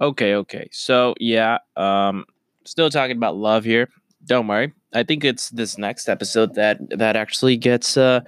[0.00, 0.68] Okay, okay.
[0.72, 2.24] So yeah, um,
[2.64, 3.88] still talking about love here.
[4.26, 4.72] Don't worry.
[4.92, 8.20] I think it's this next episode that that actually gets uh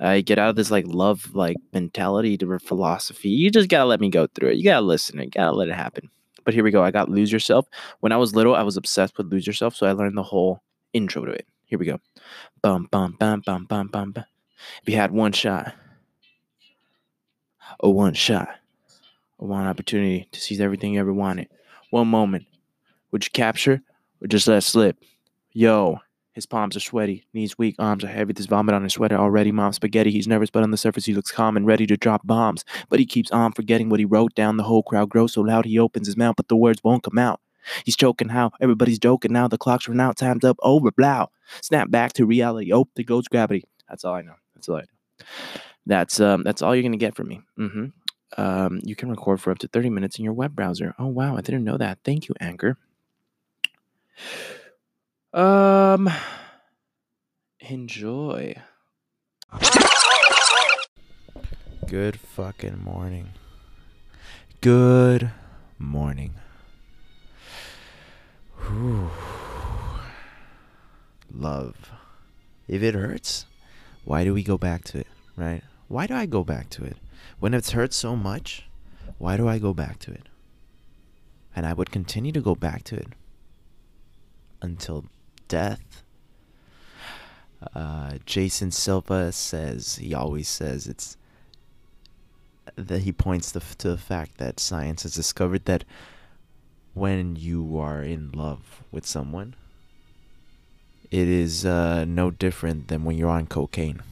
[0.00, 3.30] I get out of this like love like mentality to philosophy.
[3.30, 4.56] You just gotta let me go through it.
[4.56, 5.18] You gotta listen.
[5.18, 6.10] You gotta let it happen.
[6.44, 6.82] But here we go.
[6.82, 7.66] I got lose yourself.
[8.00, 10.62] When I was little, I was obsessed with lose yourself, so I learned the whole
[10.92, 11.46] intro to it.
[11.66, 11.98] Here we go.
[12.62, 14.14] Bum bum bum bum bum bum.
[14.82, 15.74] If you had one shot,
[17.80, 18.48] a one shot,
[19.46, 21.48] one opportunity to seize everything you ever wanted,
[21.90, 22.46] one moment,
[23.10, 23.82] would you capture
[24.20, 24.96] or just let slip?
[25.52, 26.00] Yo,
[26.32, 28.32] his palms are sweaty, knees weak, arms are heavy.
[28.32, 29.50] There's vomit on his sweater already.
[29.50, 30.10] Mom spaghetti.
[30.10, 32.64] He's nervous, but on the surface he looks calm and ready to drop bombs.
[32.88, 34.56] But he keeps on forgetting what he wrote down.
[34.56, 37.18] The whole crowd grows so loud he opens his mouth, but the words won't come
[37.18, 37.40] out.
[37.84, 39.48] He's choking how everybody's joking now.
[39.48, 41.30] The clock's run out, time's up, over, blow.
[41.60, 42.72] Snap back to reality.
[42.72, 43.64] Oh, there goes gravity.
[43.88, 44.34] That's all I know.
[44.54, 45.24] That's all I know.
[45.86, 47.40] That's um that's all you're gonna get from me.
[47.58, 47.86] Mm-hmm.
[48.36, 50.94] Um, you can record for up to 30 minutes in your web browser.
[50.98, 51.98] Oh wow, I didn't know that.
[52.04, 52.76] Thank you, Anchor.
[55.32, 56.10] Um
[57.60, 58.56] enjoy.
[61.86, 63.30] Good fucking morning.
[64.60, 65.30] Good
[65.78, 66.34] morning.
[68.56, 69.10] Whew.
[71.32, 71.90] Love.
[72.66, 73.46] If it hurts,
[74.04, 75.06] why do we go back to it,
[75.36, 75.62] right?
[75.88, 76.96] Why do I go back to it?
[77.38, 78.68] When it's hurt so much,
[79.18, 80.28] why do I go back to it?
[81.54, 83.08] And I would continue to go back to it
[84.62, 85.04] until
[85.48, 86.02] death.
[87.74, 91.16] Uh, Jason Silva says he always says it's
[92.76, 95.84] that he points the, to the fact that science has discovered that
[96.94, 99.54] when you are in love with someone,
[101.10, 104.02] it is uh, no different than when you're on cocaine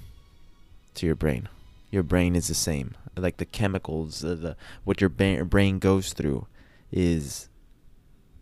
[0.95, 1.49] to your brain.
[1.91, 2.95] Your brain is the same.
[3.17, 6.47] Like the chemicals, uh, the what your ba- brain goes through
[6.93, 7.49] is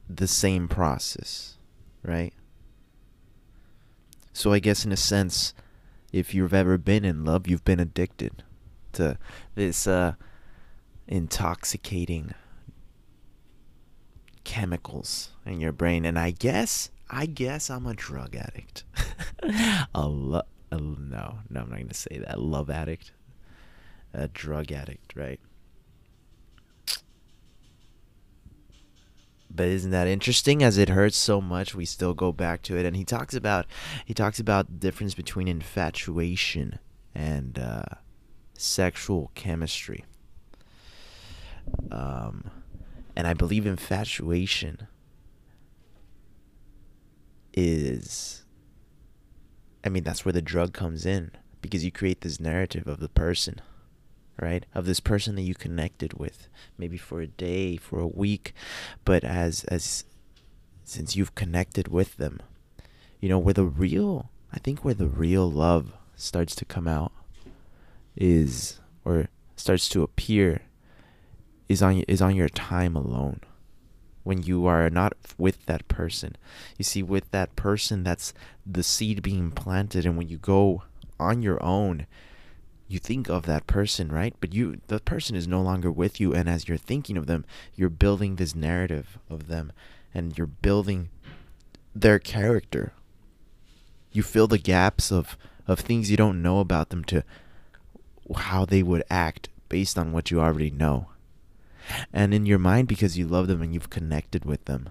[0.09, 1.59] the same process,
[2.03, 2.33] right?
[4.33, 5.55] So I guess in a sense,
[6.13, 8.43] if you've ever been in love, you've been addicted
[8.93, 9.19] to
[9.55, 10.15] this uh,
[11.07, 12.35] intoxicating
[14.45, 16.05] chemicals in your brain.
[16.05, 18.85] And I guess, I guess I'm a drug addict.
[19.95, 22.41] a lo- a, no, no, I'm not gonna say that.
[22.41, 23.13] Love addict,
[24.15, 25.41] a drug addict, right?
[29.57, 30.65] but isn't that interesting?
[30.65, 32.85] As it hurts so much we still go back to it.
[32.85, 33.67] And he talks about
[34.05, 36.81] he talks about the difference between infatuation
[37.15, 37.85] and uh,
[38.55, 40.05] sexual chemistry.
[41.93, 42.51] Um,
[43.17, 44.87] and i believe infatuation
[47.53, 48.45] is
[49.85, 51.31] i mean that's where the drug comes in
[51.61, 53.61] because you create this narrative of the person
[54.41, 58.53] right of this person that you connected with maybe for a day for a week
[59.05, 60.05] but as as
[60.85, 62.41] since you've connected with them
[63.21, 67.13] you know where the real i think where the real love starts to come out
[68.17, 70.63] is or starts to appear
[71.69, 73.41] is on is on your time alone.
[74.23, 76.37] When you are not with that person.
[76.79, 78.33] You see with that person that's
[78.65, 80.83] the seed being planted and when you go
[81.21, 82.07] on your own
[82.95, 84.35] you think of that person, right?
[84.41, 87.45] But you the person is no longer with you and as you're thinking of them,
[87.75, 89.73] you're building this narrative of them
[90.15, 91.11] and you're building
[91.95, 92.93] their character.
[94.13, 97.25] You fill the gaps of of things you don't know about them to
[98.37, 101.09] how they would act based on what you already know.
[102.13, 104.91] And in your mind because you love them and you've connected with them.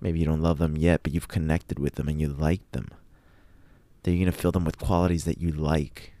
[0.00, 2.88] Maybe you don't love them yet, but you've connected with them and you like them.
[4.02, 6.13] Then you're going to fill them with qualities that you like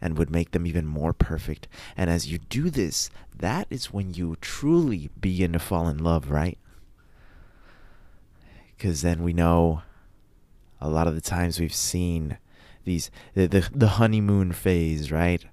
[0.00, 1.68] and would make them even more perfect.
[1.96, 6.30] And as you do this, that is when you truly begin to fall in love,
[6.30, 6.58] right?
[8.76, 9.82] Because then we know
[10.80, 12.38] a lot of the times we've seen
[12.84, 15.44] these the, the, the honeymoon phase, right?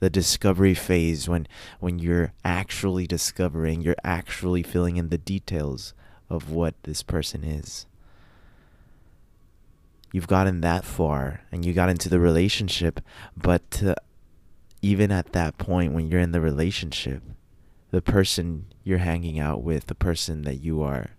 [0.00, 1.48] The discovery phase when
[1.80, 5.92] when you're actually discovering, you're actually filling in the details
[6.30, 7.87] of what this person is
[10.12, 13.00] you've gotten that far and you got into the relationship,
[13.36, 13.96] but to,
[14.82, 17.22] even at that point when you're in the relationship,
[17.90, 21.10] the person you're hanging out with, the person that you are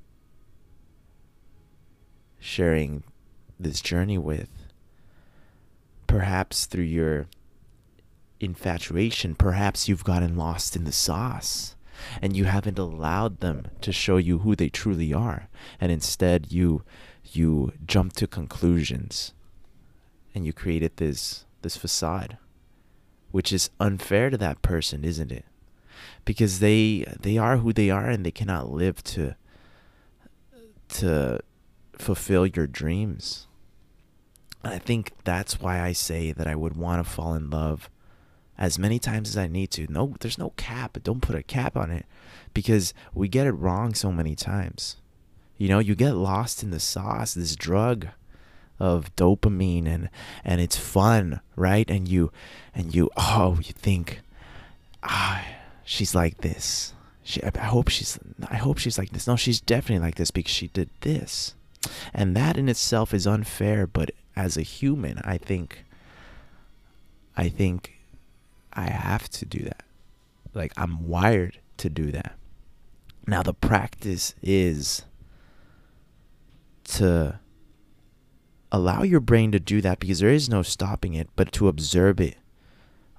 [2.40, 3.04] sharing
[3.60, 4.50] this journey with,
[6.08, 7.28] perhaps through your
[8.40, 11.76] infatuation, perhaps you've gotten lost in the sauce
[12.22, 15.50] and you haven't allowed them to show you who they truly are.
[15.82, 16.84] And instead you
[17.24, 19.34] you jumped to conclusions
[20.34, 22.38] and you created this this facade
[23.32, 25.46] which is unfair to that person isn't it
[26.26, 29.36] because they they are who they are and they cannot live to
[30.90, 31.40] to
[31.94, 33.48] fulfill your dreams.
[34.64, 37.90] And I think that's why I say that I would want to fall in love
[38.58, 39.88] as many times as I need to.
[39.90, 40.98] No, there's no cap.
[41.04, 42.06] Don't put a cap on it
[42.54, 44.98] because we get it wrong so many times.
[45.60, 48.08] You know, you get lost in the sauce, this drug
[48.80, 50.10] of dopamine and
[50.46, 51.90] and it's fun, right?
[51.92, 52.32] And you
[52.74, 54.22] and you oh, you think
[55.04, 55.46] ah,
[55.84, 56.94] she's like this.
[57.24, 58.18] She, I hope she's
[58.50, 59.28] I hope she's like this.
[59.28, 61.56] No, she's definitely like this because she did this.
[62.14, 65.84] And that in itself is unfair, but as a human, I think
[67.36, 68.00] I think
[68.72, 69.84] I have to do that.
[70.54, 72.38] Like I'm wired to do that.
[73.28, 75.04] Now the practice is
[76.98, 77.40] to
[78.72, 82.20] allow your brain to do that because there is no stopping it, but to observe
[82.20, 82.38] it.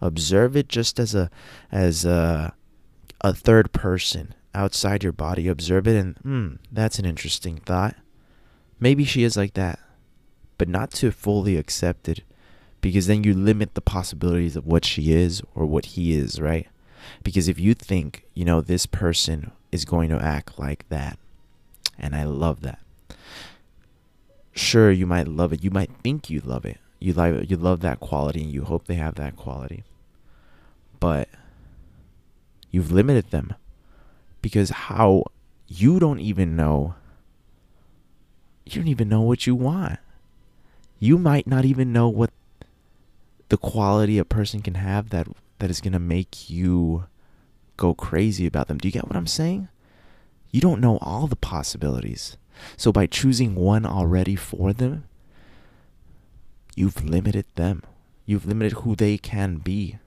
[0.01, 1.31] Observe it just as a
[1.71, 2.55] as a
[3.21, 5.49] a third person outside your body.
[5.49, 7.97] Observe it and hmm, that's an interesting thought.
[8.79, 9.79] Maybe she is like that,
[10.57, 12.23] but not to fully accept it
[12.81, 16.67] because then you limit the possibilities of what she is or what he is, right?
[17.23, 21.19] Because if you think, you know, this person is going to act like that,
[21.99, 22.81] and I love that.
[24.53, 25.63] Sure, you might love it.
[25.63, 26.79] You might think you love it.
[26.99, 29.85] You like you love that quality and you hope they have that quality.
[30.99, 31.29] But
[32.71, 33.55] you've limited them
[34.43, 35.25] because how
[35.67, 36.95] you don't even know
[38.67, 39.99] you don't even know what you want.
[40.99, 42.31] You might not even know what
[43.49, 45.27] the quality a person can have that
[45.59, 47.07] that is going to make you
[47.77, 48.79] go crazy about them.
[48.79, 49.69] Do you get what I'm saying?
[50.51, 52.37] You don't know all the possibilities.
[52.77, 55.05] So by choosing one already for them,
[56.75, 57.83] you've limited them.
[58.27, 59.99] You've limited who they can be.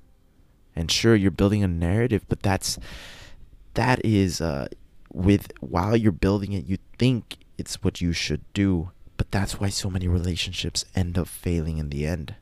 [0.76, 2.80] And sure, you're building a narrative, but that's
[3.76, 4.68] that is uh,
[5.12, 9.70] with while you're building it, you think it's what you should do, but that's why
[9.70, 12.36] so many relationships end up failing in the end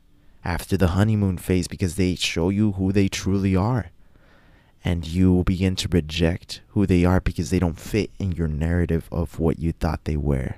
[0.43, 3.91] after the honeymoon phase because they show you who they truly are.
[4.83, 8.47] And you will begin to reject who they are because they don't fit in your
[8.47, 10.55] narrative of what you thought they were.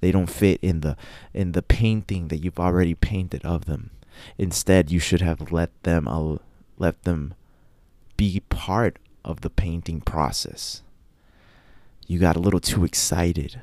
[0.00, 0.96] They don't fit in the
[1.34, 3.90] in the painting that you've already painted of them.
[4.36, 6.38] Instead, you should have let them uh,
[6.78, 7.34] let them
[8.16, 10.82] be part of the painting process.
[12.06, 13.60] You got a little too excited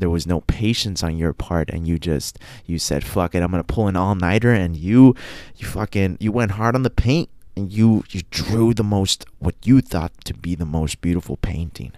[0.00, 3.50] there was no patience on your part and you just you said fuck it i'm
[3.50, 5.14] gonna pull an all-nighter and you
[5.56, 9.54] you fucking you went hard on the paint and you you drew the most what
[9.64, 11.92] you thought to be the most beautiful painting.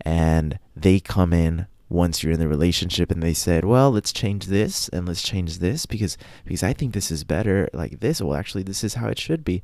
[0.00, 4.46] And they come in once you're in the relationship and they said well let's change
[4.46, 8.20] this and let's change this because because i think this is better like this.
[8.20, 9.62] Well actually this is how it should be.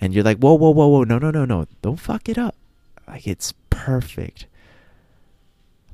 [0.00, 2.54] And you're like whoa whoa whoa whoa no no no no don't fuck it up.
[3.06, 4.46] Like it's perfect.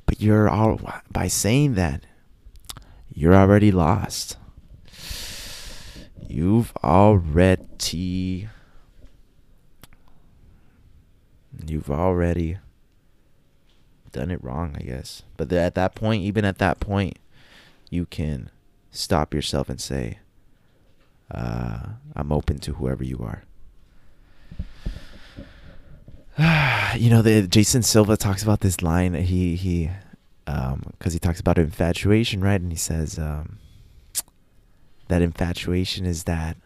[0.05, 0.79] But you're all
[1.11, 2.03] by saying that,
[3.13, 4.37] you're already lost.
[6.29, 8.49] You've already
[11.65, 12.59] you've already
[14.11, 15.23] done it wrong, I guess.
[15.37, 17.17] But at that point, even at that point,
[17.89, 18.51] you can
[18.91, 20.19] stop yourself and say,
[21.31, 21.79] uh,
[22.15, 23.43] I'm open to whoever you are.
[26.95, 29.15] you know, the Jason Silva talks about this line.
[29.15, 29.89] He he,
[30.45, 32.61] um, because he talks about infatuation, right?
[32.61, 33.57] And he says, um,
[35.09, 36.57] that infatuation is that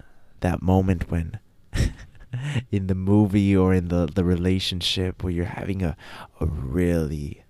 [0.42, 1.40] that moment when,
[2.72, 5.98] in the movie or in the the relationship where you're having a
[6.40, 7.44] a really,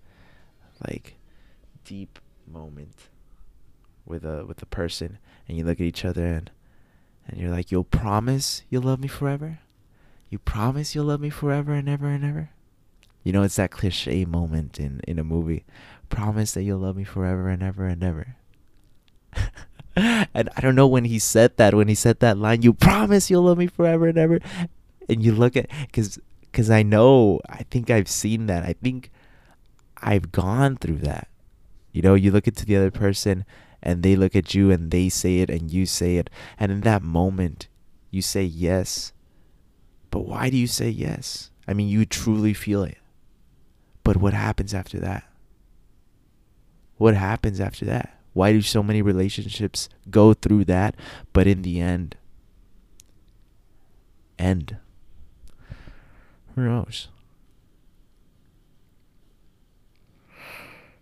[0.88, 1.18] like,
[1.84, 3.10] deep moment
[4.06, 6.50] with a with a person, and you look at each other and
[7.28, 9.60] and you're like, you'll promise you'll love me forever
[10.34, 12.50] you promise you'll love me forever and ever and ever?
[13.24, 15.64] You know, it's that cliche moment in, in a movie.
[16.10, 18.36] Promise that you'll love me forever and ever and ever.
[20.34, 23.30] And I don't know when he said that, when he said that line, you promise
[23.30, 24.40] you'll love me forever and ever.
[25.10, 26.20] And you look at, because
[26.54, 28.64] cause I know, I think I've seen that.
[28.64, 29.12] I think
[30.02, 31.28] I've gone through that.
[31.92, 33.46] You know, you look into the other person
[33.82, 36.30] and they look at you and they say it and you say it.
[36.58, 37.68] And in that moment,
[38.10, 39.14] you say yes
[40.14, 41.50] but why do you say yes?
[41.68, 43.00] I mean, you truly feel it.
[44.04, 45.24] But what happens after that?
[46.98, 48.20] What happens after that?
[48.34, 50.96] Why do so many relationships go through that,
[51.32, 52.18] but in the end,
[54.40, 54.78] end?
[56.56, 57.10] Who knows?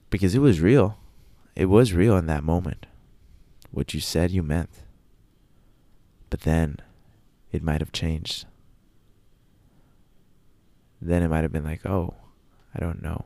[0.10, 0.98] Because it was real.
[1.56, 2.86] It was real in that moment.
[3.72, 4.70] What you said, you meant.
[6.30, 6.78] But then,
[7.52, 8.46] it might have changed.
[11.02, 12.14] then it might have been like, oh,
[12.76, 13.26] I don't know.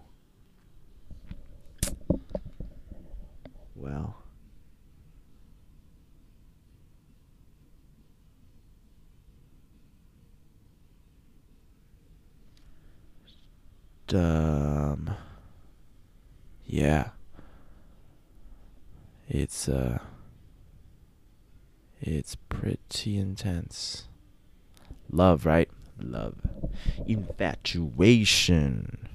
[3.85, 4.15] Well.
[14.11, 15.11] Um.
[16.65, 17.09] Yeah.
[19.29, 19.99] It's uh.
[22.01, 24.07] It's pretty intense.
[25.11, 25.69] Love, right?
[25.99, 26.33] Love.
[27.05, 29.09] Infatuation.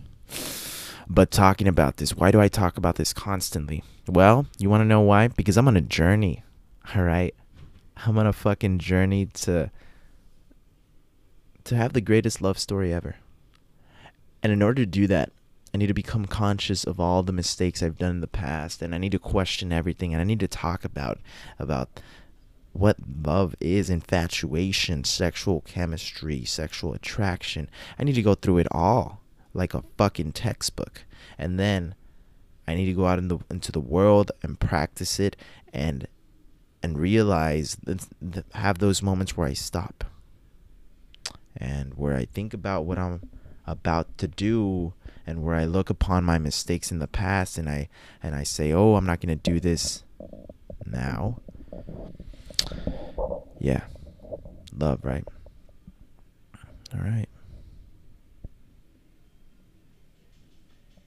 [1.13, 3.83] But talking about this, why do I talk about this constantly?
[4.07, 5.27] Well, you want to know why?
[5.27, 6.45] Because I'm on a journey.
[6.95, 7.35] All right?
[8.07, 9.73] I'm on a fucking journey to
[11.65, 13.17] to have the greatest love story ever.
[14.41, 15.33] And in order to do that,
[15.75, 18.95] I need to become conscious of all the mistakes I've done in the past and
[18.95, 21.19] I need to question everything and I need to talk about
[21.59, 22.01] about
[22.73, 27.69] what love is infatuation, sexual chemistry, sexual attraction.
[27.99, 29.20] I need to go through it all
[29.53, 31.05] like a fucking textbook.
[31.39, 31.95] And then
[32.67, 35.37] I need to go out in the, into the world and practice it
[35.73, 36.07] and
[36.83, 40.03] and realize that, that have those moments where I stop
[41.55, 43.29] and where I think about what I'm
[43.67, 44.95] about to do
[45.27, 47.89] and where I look upon my mistakes in the past and I
[48.23, 50.05] and I say, "Oh, I'm not going to do this
[50.87, 51.41] now."
[53.59, 53.83] Yeah.
[54.77, 55.25] Love, right?
[56.95, 57.29] All right.